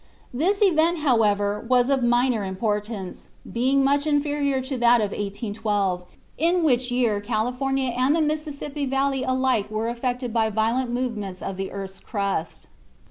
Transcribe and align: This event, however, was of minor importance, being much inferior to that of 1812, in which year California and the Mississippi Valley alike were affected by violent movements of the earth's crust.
This 0.33 0.63
event, 0.63 0.97
however, 1.01 1.59
was 1.59 1.87
of 1.87 2.01
minor 2.01 2.43
importance, 2.43 3.29
being 3.53 3.83
much 3.83 4.07
inferior 4.07 4.59
to 4.59 4.75
that 4.79 4.99
of 4.99 5.11
1812, 5.11 6.05
in 6.39 6.63
which 6.63 6.89
year 6.89 7.21
California 7.21 7.93
and 7.95 8.15
the 8.15 8.21
Mississippi 8.23 8.87
Valley 8.87 9.21
alike 9.23 9.69
were 9.69 9.89
affected 9.89 10.33
by 10.33 10.49
violent 10.49 10.89
movements 10.89 11.43
of 11.43 11.55
the 11.55 11.71
earth's 11.71 11.99
crust. 11.99 12.65